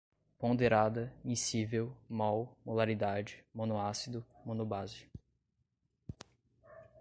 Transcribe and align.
ponderada, 0.39 1.13
miscível, 1.23 1.95
mol, 2.09 2.57
molaridade, 2.65 3.45
monoácido, 3.53 4.25
monobase 4.43 5.07